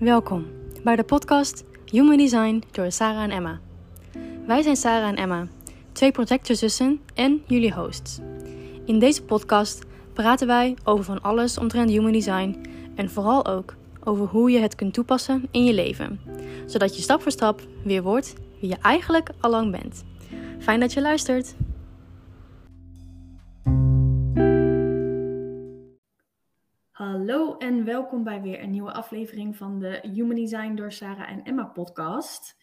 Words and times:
Welkom 0.00 0.46
bij 0.84 0.96
de 0.96 1.04
podcast 1.04 1.64
Human 1.84 2.16
Design 2.16 2.62
door 2.70 2.92
Sarah 2.92 3.22
en 3.22 3.30
Emma. 3.30 3.60
Wij 4.46 4.62
zijn 4.62 4.76
Sarah 4.76 5.08
en 5.08 5.16
Emma, 5.16 5.46
twee 5.92 6.12
projectorzussen 6.12 7.00
en 7.14 7.42
jullie 7.46 7.74
hosts. 7.74 8.18
In 8.84 8.98
deze 8.98 9.22
podcast 9.22 9.84
praten 10.12 10.46
wij 10.46 10.76
over 10.84 11.04
van 11.04 11.22
alles 11.22 11.58
omtrent 11.58 11.90
Human 11.90 12.12
Design 12.12 12.60
en 12.94 13.10
vooral 13.10 13.46
ook 13.46 13.74
over 14.04 14.26
hoe 14.26 14.50
je 14.50 14.58
het 14.58 14.74
kunt 14.74 14.94
toepassen 14.94 15.48
in 15.50 15.64
je 15.64 15.74
leven, 15.74 16.20
zodat 16.66 16.96
je 16.96 17.02
stap 17.02 17.22
voor 17.22 17.32
stap 17.32 17.60
weer 17.84 18.02
wordt 18.02 18.34
wie 18.60 18.68
je 18.68 18.76
eigenlijk 18.82 19.30
al 19.40 19.50
lang 19.50 19.70
bent. 19.70 20.04
Fijn 20.58 20.80
dat 20.80 20.92
je 20.92 21.00
luistert. 21.00 21.54
Hallo 26.90 27.56
en 27.56 27.84
welkom 27.84 28.24
bij 28.24 28.42
weer 28.42 28.62
een 28.62 28.70
nieuwe 28.70 28.92
aflevering 28.92 29.56
van 29.56 29.78
de 29.78 29.98
Human 30.02 30.34
Design 30.34 30.74
door 30.74 30.92
Sarah 30.92 31.30
en 31.30 31.42
Emma 31.42 31.64
podcast. 31.64 32.56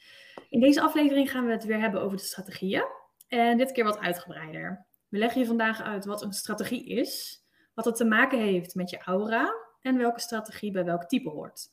In 0.50 0.60
deze 0.60 0.82
aflevering 0.82 1.32
gaan 1.32 1.46
we 1.46 1.52
het 1.52 1.64
weer 1.64 1.80
hebben 1.80 2.02
over 2.02 2.18
de 2.18 2.24
strategieën 2.24 2.86
en 3.28 3.58
dit 3.58 3.72
keer 3.72 3.84
wat 3.84 4.00
uitgebreider. 4.00 4.86
We 5.08 5.18
leggen 5.18 5.42
je 5.42 5.48
vandaag 5.48 5.82
uit 5.82 6.06
wat 6.06 6.22
een 6.22 6.34
strategie 6.34 6.86
is, 6.86 7.44
wat 7.74 7.86
het 7.86 7.96
te 7.96 8.06
maken 8.06 8.40
heeft 8.40 8.76
met 8.76 8.90
je 8.90 8.98
aura 8.98 9.54
en 9.82 9.98
welke 9.98 10.20
strategie 10.20 10.72
bij 10.72 10.86
welk 10.86 11.06
type 11.06 11.30
hoort. 11.30 11.68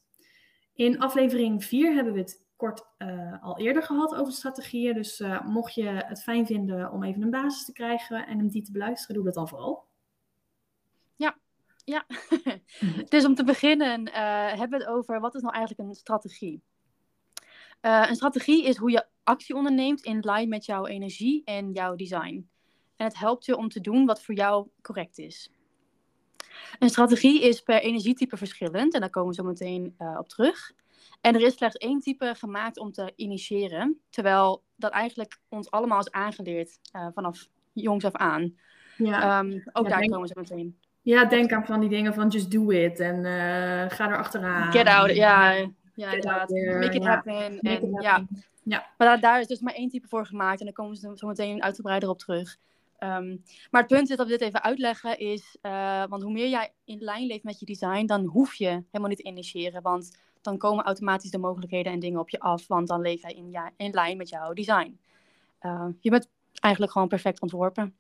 In 0.75 1.01
aflevering 1.01 1.65
4 1.65 1.95
hebben 1.95 2.13
we 2.13 2.19
het 2.19 2.47
kort 2.57 2.87
uh, 2.99 3.43
al 3.43 3.59
eerder 3.59 3.83
gehad 3.83 4.15
over 4.15 4.33
strategieën, 4.33 4.95
dus 4.95 5.21
uh, 5.21 5.45
mocht 5.47 5.75
je 5.75 5.87
het 5.87 6.23
fijn 6.23 6.47
vinden 6.47 6.93
om 6.93 7.05
even 7.05 7.23
een 7.23 7.31
basis 7.31 7.65
te 7.65 7.73
krijgen 7.73 8.27
en 8.27 8.39
hem 8.39 8.49
die 8.49 8.63
te 8.63 8.73
beluisteren, 8.73 9.15
doe 9.15 9.25
dat 9.25 9.35
dan 9.35 9.49
vooral. 9.49 9.93
Ja, 11.85 12.07
dus 13.09 13.25
om 13.25 13.35
te 13.35 13.45
beginnen 13.45 14.09
uh, 14.09 14.15
hebben 14.53 14.79
we 14.79 14.85
het 14.85 14.95
over 14.95 15.21
wat 15.21 15.35
is 15.35 15.43
nou 15.43 15.55
eigenlijk 15.55 15.89
een 15.89 15.95
strategie. 15.95 16.63
Uh, 17.83 18.07
een 18.09 18.15
strategie 18.15 18.65
is 18.65 18.77
hoe 18.77 18.91
je 18.91 19.07
actie 19.23 19.55
onderneemt 19.55 20.01
in 20.01 20.21
lijn 20.21 20.49
met 20.49 20.65
jouw 20.65 20.87
energie 20.87 21.45
en 21.45 21.73
jouw 21.73 21.95
design. 21.95 22.49
En 22.97 23.07
het 23.07 23.19
helpt 23.19 23.45
je 23.45 23.57
om 23.57 23.69
te 23.69 23.81
doen 23.81 24.07
wat 24.07 24.23
voor 24.23 24.35
jou 24.35 24.69
correct 24.83 25.19
is. 25.19 25.51
Een 26.79 26.89
strategie 26.89 27.43
is 27.43 27.61
per 27.61 27.81
energietype 27.81 28.37
verschillend 28.37 28.95
en 28.95 29.01
daar 29.01 29.11
komen 29.11 29.29
we 29.29 29.35
zo 29.35 29.43
meteen 29.43 29.95
uh, 29.99 30.17
op 30.19 30.29
terug. 30.29 30.73
En 31.21 31.35
er 31.35 31.41
is 31.41 31.55
slechts 31.55 31.77
één 31.77 32.01
type 32.01 32.35
gemaakt 32.37 32.79
om 32.79 32.93
te 32.93 33.13
initiëren, 33.17 34.01
terwijl 34.11 34.65
dat 34.77 34.91
eigenlijk 34.91 35.41
ons 35.49 35.71
allemaal 35.71 35.99
is 35.99 36.11
aangeleerd 36.11 36.79
vanaf 37.15 37.49
jongs 37.73 38.05
af 38.05 38.15
aan. 38.15 38.59
Ja. 38.97 39.39
Um, 39.39 39.63
ook 39.73 39.89
ja, 39.89 39.91
daar 39.91 40.01
komen 40.01 40.21
we 40.21 40.27
zo 40.27 40.41
meteen. 40.41 40.79
Ja, 41.05 41.25
denk 41.25 41.53
aan 41.53 41.67
van 41.67 41.81
die 41.81 41.89
dingen 41.89 42.15
van 42.15 42.29
just 42.29 42.51
do 42.51 42.71
it 42.71 43.01
en 43.01 43.17
uh, 43.17 43.91
ga 43.91 44.11
er 44.11 44.17
achteraan. 44.17 44.73
Get 44.73 44.87
out, 44.87 45.15
ja, 45.15 45.53
ja 45.95 46.13
inderdaad. 46.13 46.51
Make 46.51 46.97
it 46.97 47.03
ja. 47.03 47.11
happen. 47.11 47.35
en, 47.35 47.59
it 47.61 48.03
ja. 48.03 48.27
ja. 48.63 48.87
Maar 48.99 49.09
daar, 49.09 49.21
daar, 49.21 49.41
is 49.41 49.47
dus 49.47 49.61
maar 49.61 49.75
één 49.75 49.89
type 49.89 50.09
voor 50.09 50.27
gemaakt 50.27 50.59
en 50.59 50.65
daar 50.65 50.75
komen 50.75 50.97
ze 50.97 51.13
zo 51.15 51.27
meteen 51.27 51.63
uitgebreider 51.63 52.09
op 52.09 52.19
terug. 52.19 52.57
Um, 52.99 53.43
maar 53.71 53.81
het 53.81 53.91
punt 53.91 54.11
is 54.11 54.17
dat 54.17 54.27
we 54.27 54.33
dit 54.33 54.41
even 54.41 54.63
uitleggen 54.63 55.19
is, 55.19 55.57
uh, 55.63 56.05
want 56.09 56.23
hoe 56.23 56.33
meer 56.33 56.49
jij 56.49 56.73
in 56.85 56.99
lijn 57.01 57.27
leeft 57.27 57.45
met 57.45 57.61
je 57.61 57.67
design, 57.67 58.07
dan 58.07 58.25
hoef 58.25 58.55
je 58.55 58.67
helemaal 58.67 59.09
niet 59.09 59.19
te 59.19 59.25
initiëren, 59.25 59.83
want 59.83 60.19
dan 60.41 60.59
komen 60.59 60.85
automatisch 60.85 61.31
de 61.31 61.39
mogelijkheden 61.39 61.93
en 61.93 62.01
dingen 62.01 62.21
op 62.21 62.31
je 62.31 62.41
af, 62.41 62.67
want 62.67 62.89
dan 62.89 63.01
leef 63.01 63.23
jij 63.23 63.33
in, 63.33 63.51
ja, 63.51 63.71
in 63.77 63.91
lijn 63.91 64.17
met 64.17 64.29
jouw 64.29 64.53
design. 64.53 64.99
Uh, 65.63 65.87
je 66.01 66.11
bent 66.11 66.29
eigenlijk 66.61 66.93
gewoon 66.93 67.09
perfect 67.09 67.41
ontworpen. 67.41 67.97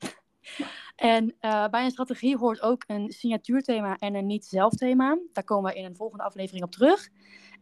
En 0.97 1.34
uh, 1.41 1.69
bij 1.69 1.84
een 1.84 1.91
strategie 1.91 2.37
hoort 2.37 2.61
ook 2.61 2.84
een 2.87 3.11
signatuurthema 3.11 3.97
en 3.97 4.14
een 4.14 4.27
niet-zelfthema. 4.27 5.19
Daar 5.33 5.45
komen 5.45 5.73
we 5.73 5.78
in 5.78 5.84
een 5.84 5.97
volgende 5.97 6.25
aflevering 6.25 6.64
op 6.64 6.70
terug. 6.70 7.09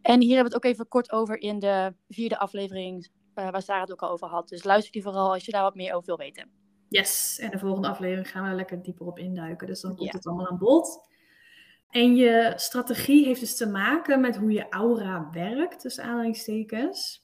En 0.01 0.21
hier 0.21 0.35
hebben 0.35 0.51
we 0.51 0.55
het 0.55 0.65
ook 0.65 0.71
even 0.71 0.87
kort 0.87 1.11
over 1.11 1.41
in 1.41 1.59
de 1.59 1.93
vierde 2.09 2.37
aflevering, 2.37 3.07
uh, 3.35 3.49
waar 3.49 3.61
Sarah 3.61 3.81
het 3.81 3.91
ook 3.91 4.01
al 4.01 4.09
over 4.09 4.27
had. 4.27 4.49
Dus 4.49 4.63
luister 4.63 4.91
die 4.91 5.03
vooral 5.03 5.33
als 5.33 5.45
je 5.45 5.51
daar 5.51 5.61
wat 5.61 5.75
meer 5.75 5.93
over 5.93 6.05
wil 6.05 6.17
weten. 6.17 6.49
Yes, 6.89 7.39
en 7.39 7.51
de 7.51 7.59
volgende 7.59 7.87
aflevering 7.87 8.29
gaan 8.29 8.43
we 8.43 8.49
er 8.49 8.55
lekker 8.55 8.81
dieper 8.81 9.05
op 9.05 9.19
induiken. 9.19 9.67
Dus 9.67 9.81
dan 9.81 9.95
komt 9.95 10.11
ja. 10.11 10.17
het 10.17 10.27
allemaal 10.27 10.49
aan 10.49 10.57
bod. 10.57 11.11
En 11.89 12.15
je 12.15 12.53
strategie 12.55 13.25
heeft 13.25 13.39
dus 13.39 13.57
te 13.57 13.69
maken 13.69 14.21
met 14.21 14.37
hoe 14.37 14.51
je 14.51 14.69
aura 14.69 15.29
werkt, 15.31 15.79
tussen 15.79 16.03
aanhalingstekens. 16.03 17.21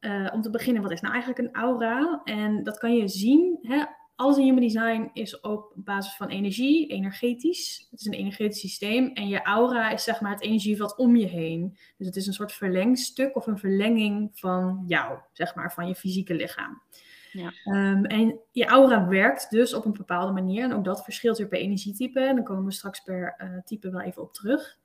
Uh, 0.00 0.30
om 0.32 0.42
te 0.42 0.50
beginnen, 0.50 0.82
wat 0.82 0.90
is 0.90 1.00
nou 1.00 1.14
eigenlijk 1.14 1.48
een 1.48 1.62
aura? 1.62 2.20
En 2.24 2.62
dat 2.62 2.78
kan 2.78 2.94
je 2.94 3.08
zien 3.08 3.58
hè, 3.60 3.84
alles 4.16 4.36
in 4.36 4.44
human 4.44 4.60
design 4.60 5.10
is 5.12 5.40
op 5.40 5.72
basis 5.74 6.14
van 6.14 6.28
energie, 6.28 6.86
energetisch. 6.86 7.86
Het 7.90 8.00
is 8.00 8.06
een 8.06 8.12
energetisch 8.12 8.60
systeem. 8.60 9.10
En 9.12 9.28
je 9.28 9.42
aura 9.42 9.90
is 9.90 10.04
zeg 10.04 10.20
maar 10.20 10.32
het 10.32 10.42
energieveld 10.42 10.96
om 10.96 11.16
je 11.16 11.26
heen. 11.26 11.78
Dus 11.96 12.06
het 12.06 12.16
is 12.16 12.26
een 12.26 12.32
soort 12.32 12.52
verlengstuk 12.52 13.36
of 13.36 13.46
een 13.46 13.58
verlenging 13.58 14.30
van 14.34 14.84
jou, 14.86 15.18
zeg 15.32 15.54
maar, 15.54 15.72
van 15.72 15.88
je 15.88 15.94
fysieke 15.94 16.34
lichaam. 16.34 16.82
Ja. 17.32 17.52
Um, 17.64 18.04
en 18.04 18.40
je 18.52 18.66
aura 18.66 19.08
werkt 19.08 19.50
dus 19.50 19.74
op 19.74 19.84
een 19.84 19.92
bepaalde 19.92 20.32
manier. 20.32 20.64
En 20.64 20.72
ook 20.72 20.84
dat 20.84 21.04
verschilt 21.04 21.38
weer 21.38 21.48
per 21.48 21.58
energietype. 21.58 22.20
En 22.20 22.34
dan 22.34 22.44
komen 22.44 22.64
we 22.64 22.72
straks 22.72 23.00
per 23.00 23.34
uh, 23.38 23.62
type 23.64 23.90
wel 23.90 24.00
even 24.00 24.22
op 24.22 24.32
terug. 24.32 24.78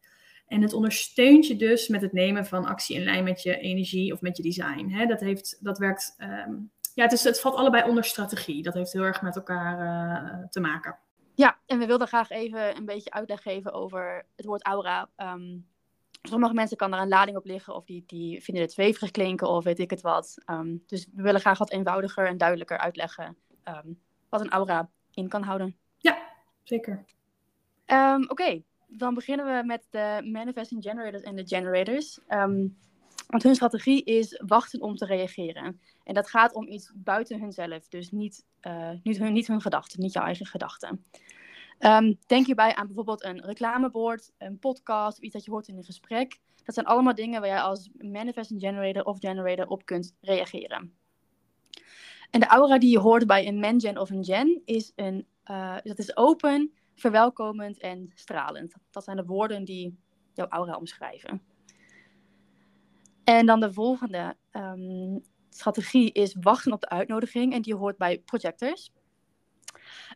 En 0.47 0.61
het 0.61 0.73
ondersteunt 0.73 1.47
je 1.47 1.55
dus 1.55 1.87
met 1.87 2.01
het 2.01 2.13
nemen 2.13 2.45
van 2.45 2.65
actie 2.65 2.95
in 2.95 3.03
lijn 3.03 3.23
met 3.23 3.43
je 3.43 3.57
energie 3.57 4.13
of 4.13 4.21
met 4.21 4.37
je 4.37 4.43
design. 4.43 4.89
Hè? 4.89 5.05
Dat, 5.05 5.19
heeft, 5.19 5.57
dat 5.59 5.77
werkt 5.77 6.15
um, 6.47 6.71
ja, 6.93 7.03
het, 7.03 7.11
is, 7.11 7.23
het 7.23 7.39
valt 7.39 7.55
allebei 7.55 7.89
onder 7.89 8.03
strategie. 8.03 8.63
Dat 8.63 8.73
heeft 8.73 8.93
heel 8.93 9.03
erg 9.03 9.21
met 9.21 9.35
elkaar 9.35 9.79
uh, 9.79 10.47
te 10.49 10.59
maken. 10.59 10.97
Ja, 11.35 11.59
en 11.65 11.79
we 11.79 11.85
wilden 11.85 12.07
graag 12.07 12.29
even 12.29 12.75
een 12.75 12.85
beetje 12.85 13.11
uitleg 13.11 13.41
geven 13.41 13.73
over 13.73 14.25
het 14.35 14.45
woord 14.45 14.65
aura. 14.65 15.09
Um, 15.17 15.67
sommige 16.21 16.53
mensen 16.53 16.77
kan 16.77 16.93
er 16.93 16.99
een 16.99 17.07
lading 17.07 17.37
op 17.37 17.45
liggen 17.45 17.75
of 17.75 17.85
die, 17.85 18.03
die 18.07 18.43
vinden 18.43 18.63
het 18.63 18.73
zweverig 18.73 19.11
klinken 19.11 19.49
of 19.49 19.63
weet 19.63 19.79
ik 19.79 19.89
het 19.89 20.01
wat. 20.01 20.37
Um, 20.45 20.83
dus 20.87 21.07
we 21.13 21.21
willen 21.21 21.41
graag 21.41 21.57
wat 21.57 21.71
eenvoudiger 21.71 22.27
en 22.27 22.37
duidelijker 22.37 22.77
uitleggen 22.77 23.37
um, 23.63 23.99
wat 24.29 24.41
een 24.41 24.51
aura 24.51 24.89
in 25.13 25.27
kan 25.27 25.43
houden. 25.43 25.75
Ja, 25.97 26.17
zeker. 26.63 27.05
Oké, 27.85 28.25
okay. 28.27 28.63
dan 28.87 29.13
beginnen 29.13 29.45
we 29.45 29.65
met 29.65 29.87
de 29.89 30.29
manifesting 30.31 30.83
generators 30.83 31.23
en 31.23 31.35
de 31.35 31.47
generators. 31.47 32.19
Want 33.31 33.43
hun 33.43 33.55
strategie 33.55 34.03
is 34.03 34.41
wachten 34.45 34.81
om 34.81 34.95
te 34.95 35.05
reageren. 35.05 35.81
En 36.03 36.13
dat 36.13 36.29
gaat 36.29 36.53
om 36.53 36.67
iets 36.67 36.91
buiten 36.95 37.39
hunzelf. 37.39 37.87
Dus 37.87 38.11
niet, 38.11 38.45
uh, 38.61 38.89
niet, 39.03 39.17
hun, 39.17 39.33
niet 39.33 39.49
gedachten, 39.57 39.99
niet 39.99 40.13
jouw 40.13 40.23
eigen 40.23 40.45
gedachten. 40.45 41.05
Um, 41.79 42.17
denk 42.25 42.45
hierbij 42.45 42.75
aan 42.75 42.85
bijvoorbeeld 42.85 43.23
een 43.23 43.41
reclamebord, 43.41 44.31
een 44.37 44.59
podcast, 44.59 45.17
iets 45.17 45.33
dat 45.33 45.45
je 45.45 45.51
hoort 45.51 45.67
in 45.67 45.77
een 45.77 45.83
gesprek. 45.83 46.39
Dat 46.63 46.75
zijn 46.75 46.85
allemaal 46.85 47.15
dingen 47.15 47.39
waar 47.41 47.49
jij 47.49 47.61
als 47.61 47.89
manifesting 47.97 48.59
generator 48.59 49.03
of 49.03 49.19
generator 49.19 49.67
op 49.67 49.85
kunt 49.85 50.15
reageren. 50.21 50.93
En 52.29 52.39
de 52.39 52.45
aura 52.45 52.79
die 52.79 52.91
je 52.91 52.99
hoort 52.99 53.27
bij 53.27 53.47
een 53.47 53.59
mangen 53.59 53.97
of 53.97 54.09
een 54.09 54.23
gen 54.23 54.61
is, 54.65 54.91
een, 54.95 55.27
uh, 55.45 55.77
dat 55.83 55.99
is 55.99 56.17
open, 56.17 56.73
verwelkomend 56.95 57.79
en 57.79 58.11
stralend. 58.15 58.73
Dat 58.89 59.03
zijn 59.03 59.17
de 59.17 59.25
woorden 59.25 59.63
die 59.63 59.97
jouw 60.33 60.47
aura 60.47 60.75
omschrijven. 60.75 61.41
En 63.31 63.45
dan 63.45 63.59
de 63.59 63.73
volgende 63.73 64.35
um, 64.51 65.23
strategie 65.49 66.11
is 66.11 66.35
wachten 66.39 66.71
op 66.71 66.81
de 66.81 66.89
uitnodiging. 66.89 67.53
En 67.53 67.61
die 67.61 67.75
hoort 67.75 67.97
bij 67.97 68.19
projectors. 68.19 68.91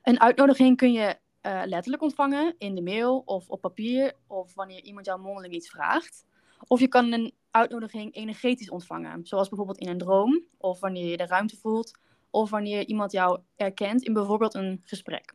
Een 0.04 0.20
uitnodiging 0.20 0.78
kun 0.78 0.92
je 0.92 1.18
uh, 1.42 1.62
letterlijk 1.66 2.04
ontvangen 2.04 2.56
in 2.58 2.76
de 2.76 2.82
mail 2.82 3.22
of 3.26 3.50
op 3.50 3.62
papier. 3.62 4.14
Of 4.28 4.54
wanneer 4.54 4.84
iemand 4.84 5.06
jou 5.06 5.20
mondeling 5.20 5.54
iets 5.54 5.70
vraagt. 5.70 6.26
Of 6.68 6.80
je 6.80 6.88
kan 6.88 7.12
een 7.12 7.34
uitnodiging 7.52 8.16
energetisch 8.16 8.70
ontvangen. 8.70 9.26
Zoals 9.26 9.48
bijvoorbeeld 9.48 9.80
in 9.80 9.88
een 9.88 9.98
droom. 9.98 10.44
Of 10.58 10.80
wanneer 10.80 11.10
je 11.10 11.18
de 11.18 11.26
ruimte 11.26 11.58
voelt. 11.58 12.00
Of 12.30 12.50
wanneer 12.50 12.86
iemand 12.86 13.12
jou 13.12 13.40
erkent 13.56 14.04
in 14.04 14.14
bijvoorbeeld 14.14 14.54
een 14.54 14.82
gesprek. 14.84 15.34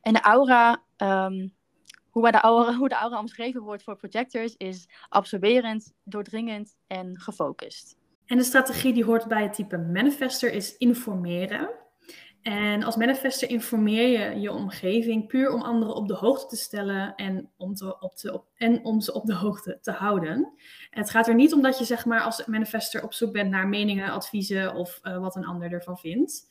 En 0.00 0.12
de 0.12 0.20
aura 0.20 0.82
um, 0.96 1.54
hoe, 2.12 2.30
de 2.30 2.40
aura, 2.40 2.74
hoe 2.74 2.88
de 2.88 2.94
aura 2.94 3.18
omschreven 3.18 3.62
wordt 3.62 3.82
voor 3.82 3.96
projectors 3.96 4.54
is 4.56 4.88
absorberend, 5.08 5.92
doordringend 6.04 6.76
en 6.86 7.20
gefocust. 7.20 7.96
En 8.26 8.36
de 8.36 8.44
strategie 8.44 8.92
die 8.92 9.04
hoort 9.04 9.28
bij 9.28 9.42
het 9.42 9.52
type 9.52 9.78
manifester 9.78 10.52
is 10.52 10.76
informeren. 10.76 11.70
En 12.42 12.82
als 12.82 12.96
manifester 12.96 13.48
informeer 13.48 14.08
je 14.08 14.40
je 14.40 14.52
omgeving 14.52 15.26
puur 15.26 15.52
om 15.52 15.62
anderen 15.62 15.94
op 15.94 16.08
de 16.08 16.14
hoogte 16.14 16.46
te 16.46 16.56
stellen 16.56 17.14
en 17.14 17.50
om, 17.56 17.74
op 18.00 18.16
te, 18.16 18.32
op, 18.32 18.46
en 18.54 18.84
om 18.84 19.00
ze 19.00 19.12
op 19.12 19.26
de 19.26 19.34
hoogte 19.34 19.78
te 19.80 19.90
houden. 19.90 20.34
En 20.90 21.00
het 21.00 21.10
gaat 21.10 21.28
er 21.28 21.34
niet 21.34 21.52
om 21.52 21.62
dat 21.62 21.78
je 21.78 21.84
zeg 21.84 22.04
maar, 22.04 22.20
als 22.20 22.46
manifester 22.46 23.02
op 23.02 23.12
zoek 23.12 23.32
bent 23.32 23.50
naar 23.50 23.68
meningen, 23.68 24.10
adviezen 24.10 24.74
of 24.74 25.00
uh, 25.02 25.18
wat 25.18 25.36
een 25.36 25.46
ander 25.46 25.72
ervan 25.72 25.98
vindt. 25.98 26.50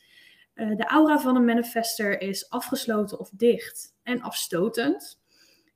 Uh, 0.55 0.75
de 0.75 0.85
aura 0.85 1.19
van 1.19 1.35
een 1.35 1.45
manifester 1.45 2.21
is 2.21 2.49
afgesloten 2.49 3.19
of 3.19 3.29
dicht 3.29 3.95
en 4.03 4.21
afstotend. 4.21 5.20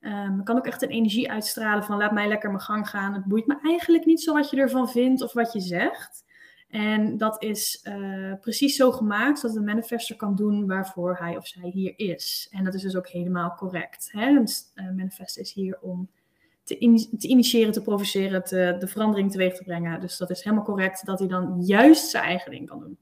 Um, 0.05 0.43
kan 0.43 0.57
ook 0.57 0.65
echt 0.65 0.81
een 0.81 0.89
energie 0.89 1.31
uitstralen 1.31 1.83
van 1.83 1.97
laat 1.97 2.11
mij 2.11 2.27
lekker 2.27 2.49
mijn 2.49 2.61
gang 2.61 2.89
gaan. 2.89 3.13
Het 3.13 3.25
boeit 3.25 3.47
me 3.47 3.59
eigenlijk 3.61 4.05
niet 4.05 4.21
zo 4.21 4.33
wat 4.33 4.49
je 4.49 4.57
ervan 4.57 4.89
vindt 4.89 5.21
of 5.21 5.33
wat 5.33 5.53
je 5.53 5.59
zegt. 5.59 6.23
En 6.69 7.17
dat 7.17 7.43
is 7.43 7.85
uh, 7.87 8.33
precies 8.41 8.75
zo 8.75 8.91
gemaakt 8.91 9.41
dat 9.41 9.53
de 9.53 9.61
manifester 9.61 10.15
kan 10.15 10.35
doen 10.35 10.67
waarvoor 10.67 11.17
hij 11.19 11.37
of 11.37 11.47
zij 11.47 11.69
hier 11.69 11.93
is. 11.95 12.47
En 12.51 12.63
dat 12.63 12.73
is 12.73 12.81
dus 12.81 12.95
ook 12.95 13.07
helemaal 13.07 13.55
correct. 13.55 14.09
Hè? 14.11 14.27
Een 14.27 14.47
uh, 14.75 14.85
manifest 14.95 15.37
is 15.37 15.53
hier 15.53 15.77
om 15.81 16.09
te, 16.63 17.07
te 17.17 17.27
initiëren, 17.27 17.71
te 17.71 17.81
provoceren, 17.81 18.43
de 18.79 18.87
verandering 18.87 19.31
teweeg 19.31 19.53
te 19.53 19.63
brengen. 19.63 20.01
Dus 20.01 20.17
dat 20.17 20.29
is 20.29 20.43
helemaal 20.43 20.65
correct 20.65 21.05
dat 21.05 21.19
hij 21.19 21.27
dan 21.27 21.61
juist 21.61 22.09
zijn 22.09 22.23
eigen 22.23 22.51
ding 22.51 22.67
kan 22.69 22.79
doen. 22.79 22.97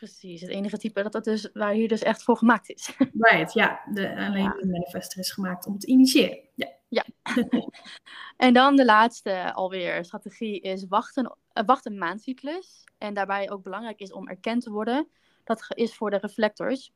Precies, 0.00 0.40
het 0.40 0.50
enige 0.50 0.78
type 0.78 1.02
dat 1.02 1.12
dat 1.12 1.24
dus, 1.24 1.50
waar 1.52 1.74
hij 1.74 1.86
dus 1.86 2.02
echt 2.02 2.22
voor 2.22 2.36
gemaakt 2.36 2.70
is. 2.70 2.96
Right, 3.18 3.52
ja. 3.52 3.80
De, 3.92 4.16
alleen 4.16 4.54
de 4.60 4.66
manifester 4.66 5.18
is 5.20 5.32
gemaakt 5.32 5.66
om 5.66 5.78
te 5.78 5.86
initiëren. 5.86 6.38
Ja. 6.54 6.72
ja. 6.88 7.04
en 8.36 8.54
dan 8.54 8.76
de 8.76 8.84
laatste 8.84 9.52
alweer 9.52 10.04
strategie 10.04 10.60
is 10.60 10.86
wachten, 10.88 11.24
uh, 11.24 11.64
wachten 11.66 11.98
maandcyclus. 11.98 12.84
En 12.98 13.14
daarbij 13.14 13.50
ook 13.50 13.62
belangrijk 13.62 14.00
is 14.00 14.12
om 14.12 14.28
erkend 14.28 14.62
te 14.62 14.70
worden. 14.70 15.08
Dat 15.44 15.64
is 15.68 15.94
voor 15.94 16.10
de 16.10 16.18
reflectors. 16.18 16.92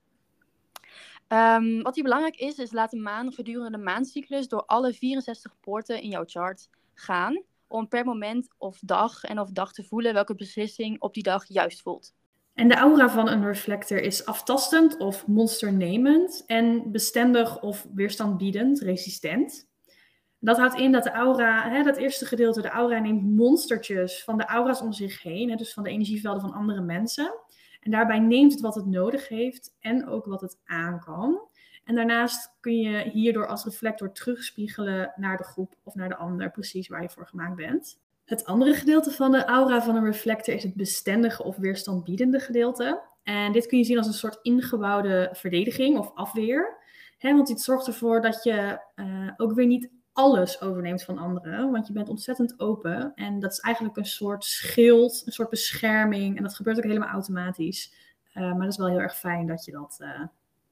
Um, 1.28 1.82
wat 1.82 1.94
hier 1.94 2.04
belangrijk 2.04 2.36
is, 2.36 2.58
is 2.58 2.72
laat 2.72 2.90
de 2.90 2.96
maan 2.96 3.32
gedurende 3.32 3.78
de 3.78 3.84
maandcyclus 3.84 4.48
door 4.48 4.64
alle 4.66 4.94
64 4.94 5.54
poorten 5.60 6.02
in 6.02 6.08
jouw 6.08 6.24
chart 6.26 6.68
gaan. 6.94 7.42
Om 7.66 7.88
per 7.88 8.04
moment 8.04 8.48
of 8.58 8.78
dag 8.80 9.24
en 9.24 9.40
of 9.40 9.50
dag 9.50 9.72
te 9.72 9.84
voelen 9.84 10.14
welke 10.14 10.34
beslissing 10.34 11.00
op 11.00 11.14
die 11.14 11.22
dag 11.22 11.48
juist 11.48 11.82
voelt. 11.82 12.14
En 12.54 12.68
de 12.68 12.74
aura 12.74 13.10
van 13.10 13.28
een 13.28 13.44
reflector 13.44 14.02
is 14.02 14.26
aftastend 14.26 14.98
of 14.98 15.26
monsternemend 15.26 16.42
en 16.46 16.90
bestendig 16.90 17.60
of 17.62 17.86
weerstandbiedend, 17.94 18.80
resistent. 18.80 19.68
Dat 20.38 20.56
houdt 20.56 20.74
in 20.74 20.92
dat 20.92 21.02
de 21.02 21.10
aura, 21.10 21.70
hè, 21.70 21.82
dat 21.82 21.96
eerste 21.96 22.26
gedeelte, 22.26 22.62
de 22.62 22.68
aura 22.68 22.98
neemt 22.98 23.22
monstertjes 23.22 24.24
van 24.24 24.38
de 24.38 24.44
aura's 24.44 24.80
om 24.80 24.92
zich 24.92 25.22
heen, 25.22 25.50
hè, 25.50 25.56
dus 25.56 25.72
van 25.72 25.82
de 25.82 25.90
energievelden 25.90 26.40
van 26.40 26.52
andere 26.52 26.80
mensen. 26.80 27.34
En 27.80 27.90
daarbij 27.90 28.18
neemt 28.18 28.52
het 28.52 28.60
wat 28.60 28.74
het 28.74 28.86
nodig 28.86 29.28
heeft 29.28 29.76
en 29.80 30.08
ook 30.08 30.24
wat 30.24 30.40
het 30.40 30.58
aan 30.64 31.00
kan. 31.00 31.40
En 31.84 31.94
daarnaast 31.94 32.56
kun 32.60 32.76
je 32.76 33.10
hierdoor 33.10 33.46
als 33.46 33.64
reflector 33.64 34.12
terugspiegelen 34.12 35.12
naar 35.16 35.36
de 35.36 35.44
groep 35.44 35.74
of 35.82 35.94
naar 35.94 36.08
de 36.08 36.16
ander, 36.16 36.50
precies 36.50 36.88
waar 36.88 37.02
je 37.02 37.10
voor 37.10 37.26
gemaakt 37.26 37.56
bent. 37.56 38.02
Het 38.24 38.44
andere 38.44 38.74
gedeelte 38.74 39.10
van 39.10 39.30
de 39.30 39.44
aura 39.44 39.82
van 39.82 39.96
een 39.96 40.04
reflector 40.04 40.54
is 40.54 40.62
het 40.62 40.74
bestendige 40.74 41.42
of 41.42 41.56
weerstandbiedende 41.56 42.40
gedeelte. 42.40 43.02
En 43.22 43.52
dit 43.52 43.66
kun 43.66 43.78
je 43.78 43.84
zien 43.84 43.98
als 43.98 44.06
een 44.06 44.12
soort 44.12 44.38
ingebouwde 44.42 45.28
verdediging 45.32 45.98
of 45.98 46.14
afweer. 46.14 46.76
want 47.20 47.46
dit 47.46 47.60
zorgt 47.60 47.86
ervoor 47.86 48.22
dat 48.22 48.42
je 48.42 48.80
uh, 48.96 49.30
ook 49.36 49.52
weer 49.52 49.66
niet 49.66 49.90
alles 50.12 50.60
overneemt 50.60 51.02
van 51.02 51.18
anderen. 51.18 51.70
Want 51.70 51.86
je 51.86 51.92
bent 51.92 52.08
ontzettend 52.08 52.60
open. 52.60 53.12
En 53.14 53.40
dat 53.40 53.52
is 53.52 53.58
eigenlijk 53.58 53.96
een 53.96 54.06
soort 54.06 54.44
schild, 54.44 55.22
een 55.26 55.32
soort 55.32 55.50
bescherming. 55.50 56.36
En 56.36 56.42
dat 56.42 56.54
gebeurt 56.54 56.76
ook 56.76 56.84
helemaal 56.84 57.08
automatisch. 57.08 57.94
Uh, 58.34 58.42
maar 58.42 58.60
dat 58.60 58.70
is 58.70 58.76
wel 58.76 58.88
heel 58.88 59.00
erg 59.00 59.18
fijn 59.18 59.46
dat 59.46 59.64
je 59.64 59.72
dat 59.72 59.98
uh, 60.00 60.20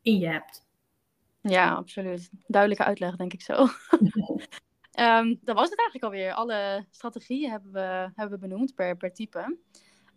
in 0.02 0.18
je 0.18 0.28
hebt. 0.28 0.66
Ja, 1.40 1.74
absoluut. 1.74 2.30
Duidelijke 2.46 2.84
uitleg, 2.84 3.16
denk 3.16 3.32
ik 3.32 3.42
zo. 3.42 3.66
um, 5.00 5.38
dat 5.42 5.56
was 5.56 5.70
het 5.70 5.78
eigenlijk 5.78 6.04
alweer. 6.04 6.32
Alle 6.32 6.86
strategieën 6.90 7.50
hebben 7.50 7.72
we, 7.72 8.10
hebben 8.14 8.40
we 8.40 8.48
benoemd 8.48 8.74
per, 8.74 8.96
per 8.96 9.12
type. 9.12 9.58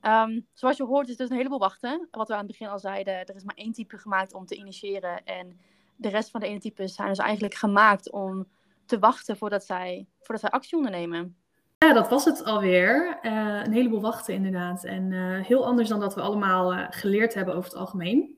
Um, 0.01 0.47
zoals 0.53 0.77
je 0.77 0.83
hoort 0.83 1.09
is 1.09 1.17
dus 1.17 1.29
een 1.29 1.37
heleboel 1.37 1.59
wachten. 1.59 2.07
Wat 2.11 2.27
we 2.27 2.33
aan 2.33 2.39
het 2.39 2.47
begin 2.47 2.67
al 2.67 2.79
zeiden, 2.79 3.13
er 3.13 3.35
is 3.35 3.43
maar 3.43 3.55
één 3.55 3.71
type 3.71 3.97
gemaakt 3.97 4.33
om 4.33 4.45
te 4.45 4.55
initiëren. 4.55 5.23
En 5.23 5.59
de 5.95 6.09
rest 6.09 6.31
van 6.31 6.39
de 6.39 6.47
ene 6.47 6.59
types 6.59 6.95
zijn 6.95 7.07
dus 7.07 7.17
eigenlijk 7.17 7.53
gemaakt 7.53 8.11
om 8.11 8.47
te 8.85 8.99
wachten 8.99 9.37
voordat 9.37 9.65
zij, 9.65 10.07
voordat 10.19 10.39
zij 10.39 10.49
actie 10.49 10.77
ondernemen. 10.77 11.37
Ja, 11.77 11.93
dat 11.93 12.09
was 12.09 12.25
het 12.25 12.43
alweer. 12.43 13.19
Uh, 13.21 13.61
een 13.63 13.71
heleboel 13.71 14.01
wachten 14.01 14.33
inderdaad. 14.33 14.83
En 14.83 15.11
uh, 15.11 15.45
heel 15.45 15.65
anders 15.65 15.89
dan 15.89 15.99
dat 15.99 16.15
we 16.15 16.21
allemaal 16.21 16.73
uh, 16.73 16.85
geleerd 16.89 17.33
hebben 17.33 17.55
over 17.55 17.69
het 17.69 17.79
algemeen. 17.79 18.37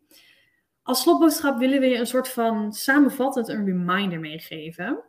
Als 0.84 1.02
slotboodschap 1.02 1.58
willen 1.58 1.80
we 1.80 1.86
je 1.86 1.98
een 1.98 2.08
soort 2.08 2.30
van 2.30 2.74
samenvattend 2.74 3.48
een 3.48 3.66
reminder 3.66 4.20
meegeven. 4.20 5.04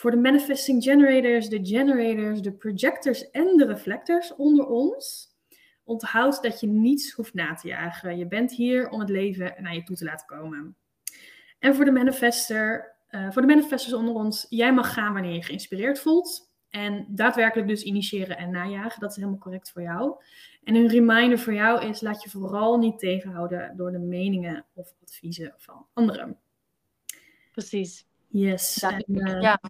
Voor 0.00 0.10
de 0.10 0.16
manifesting 0.16 0.82
generators, 0.82 1.48
de 1.48 1.66
generators, 1.66 2.40
de 2.40 2.52
projectors 2.52 3.30
en 3.30 3.56
de 3.56 3.66
reflectors 3.66 4.34
onder 4.34 4.66
ons. 4.66 5.28
Onthoud 5.84 6.42
dat 6.42 6.60
je 6.60 6.66
niets 6.66 7.12
hoeft 7.12 7.34
na 7.34 7.54
te 7.54 7.68
jagen. 7.68 8.18
Je 8.18 8.26
bent 8.26 8.52
hier 8.52 8.88
om 8.88 9.00
het 9.00 9.08
leven 9.08 9.54
naar 9.58 9.74
je 9.74 9.82
toe 9.82 9.96
te 9.96 10.04
laten 10.04 10.26
komen. 10.26 10.76
En 11.58 11.74
voor 11.74 11.84
de 11.84 11.90
manifester, 11.90 12.94
uh, 13.10 13.30
voor 13.30 13.42
de 13.42 13.48
manifestors 13.48 13.92
onder 13.92 14.14
ons, 14.14 14.46
jij 14.48 14.74
mag 14.74 14.92
gaan 14.92 15.12
wanneer 15.12 15.34
je 15.34 15.42
geïnspireerd 15.42 16.00
voelt. 16.00 16.52
En 16.70 17.06
daadwerkelijk 17.08 17.68
dus 17.68 17.82
initiëren 17.82 18.36
en 18.36 18.50
najagen, 18.50 19.00
dat 19.00 19.10
is 19.10 19.16
helemaal 19.16 19.38
correct 19.38 19.70
voor 19.70 19.82
jou. 19.82 20.14
En 20.64 20.74
een 20.74 20.88
reminder 20.88 21.38
voor 21.38 21.54
jou 21.54 21.84
is, 21.84 22.00
laat 22.00 22.22
je 22.22 22.30
vooral 22.30 22.78
niet 22.78 22.98
tegenhouden 22.98 23.76
door 23.76 23.92
de 23.92 23.98
meningen 23.98 24.64
of 24.74 24.94
adviezen 25.02 25.54
van 25.56 25.86
anderen. 25.92 26.38
Precies. 27.52 28.06
Yes. 28.28 28.74
Ja. 28.74 28.90
En, 28.90 29.04
uh, 29.08 29.40
ja. 29.40 29.60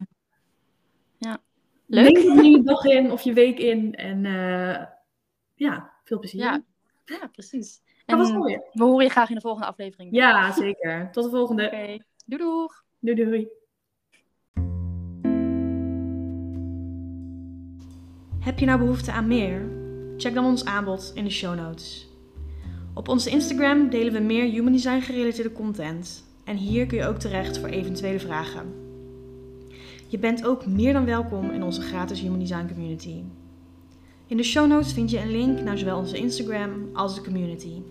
Ja. 1.21 1.39
Leuk. 1.87 2.13
Neem 2.13 2.39
er 2.39 2.45
je 2.45 2.63
dag 2.63 2.85
in 2.85 3.13
of 3.13 3.23
je 3.23 3.33
week 3.33 3.59
in. 3.59 3.95
En 3.95 4.25
uh, 4.25 4.85
ja, 5.55 5.91
veel 6.05 6.19
plezier. 6.19 6.41
Ja, 6.41 6.63
ja 7.05 7.27
precies. 7.33 7.83
En 8.07 8.19
we 8.73 8.83
horen 8.85 9.05
je 9.05 9.11
graag 9.11 9.29
in 9.29 9.35
de 9.35 9.41
volgende 9.41 9.67
aflevering. 9.67 10.15
Ja, 10.15 10.53
zeker. 10.53 11.09
Tot 11.13 11.25
de 11.25 11.31
volgende. 11.31 11.67
Oké. 11.67 11.75
Okay. 11.75 12.03
Doei 12.27 12.43
doeg. 12.43 12.85
Doei 13.01 13.25
doei. 13.25 13.49
Heb 18.41 18.59
je 18.59 18.67
nou 18.67 18.79
behoefte 18.79 19.13
aan 19.13 19.27
meer? 19.27 19.69
Check 20.17 20.35
dan 20.35 20.45
ons 20.45 20.65
aanbod 20.65 21.13
in 21.15 21.25
de 21.25 21.31
show 21.31 21.55
notes. 21.55 22.09
Op 22.95 23.09
onze 23.09 23.31
Instagram 23.31 23.91
delen 23.91 24.13
we 24.13 24.19
meer 24.19 24.51
human 24.51 24.73
design 24.73 25.01
gerelateerde 25.01 25.53
content. 25.53 26.25
En 26.45 26.57
hier 26.57 26.87
kun 26.87 26.99
je 26.99 27.07
ook 27.07 27.19
terecht 27.19 27.59
voor 27.59 27.69
eventuele 27.69 28.21
vragen. 28.21 28.90
Je 30.11 30.19
bent 30.19 30.45
ook 30.45 30.67
meer 30.67 30.93
dan 30.93 31.05
welkom 31.05 31.51
in 31.51 31.63
onze 31.63 31.81
gratis 31.81 32.21
Human 32.21 32.39
Design 32.39 32.67
community. 32.67 33.23
In 34.27 34.37
de 34.37 34.43
show 34.43 34.69
notes 34.69 34.93
vind 34.93 35.11
je 35.11 35.19
een 35.19 35.31
link 35.31 35.61
naar 35.61 35.79
zowel 35.79 35.99
onze 35.99 36.17
Instagram 36.17 36.89
als 36.93 37.15
de 37.15 37.23
community. 37.23 37.83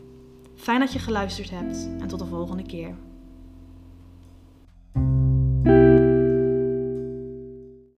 Fijn 0.55 0.79
dat 0.79 0.93
je 0.93 0.99
geluisterd 0.99 1.49
hebt 1.49 1.89
en 1.99 2.07
tot 2.07 2.19
de 2.19 2.25
volgende 2.25 2.63
keer. 2.63 2.95